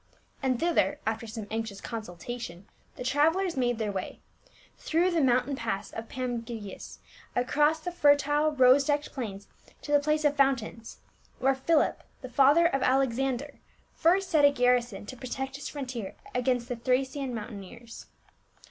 And 0.41 0.59
thither 0.59 0.99
after 1.05 1.27
some 1.27 1.45
anx 1.51 1.69
ious 1.69 1.79
consultation 1.79 2.65
the 2.95 3.03
travelers 3.03 3.55
made 3.55 3.77
their 3.77 3.91
way, 3.91 4.19
through 4.79 5.11
the 5.11 5.21
mountain 5.21 5.55
pass 5.55 5.91
of 5.91 6.09
Pangaeus, 6.09 6.97
across 7.35 7.79
the 7.79 7.91
fertile 7.91 8.51
rose 8.51 8.85
decked 8.85 9.13
plains 9.13 9.47
to" 9.83 9.91
the 9.91 9.99
place 9.99 10.25
of 10.25 10.35
fountains," 10.35 11.01
where 11.37 11.53
Philip, 11.53 12.01
the 12.23 12.29
father 12.29 12.65
of 12.65 12.81
Alexander, 12.81 13.59
first 13.93 14.31
set 14.31 14.43
a 14.43 14.49
garrison 14.49 15.05
to 15.05 15.15
protect 15.15 15.57
his 15.57 15.69
frontier 15.69 16.15
against 16.33 16.67
the 16.67 16.75
Thracian 16.77 17.35
mountaineers. 17.35 18.07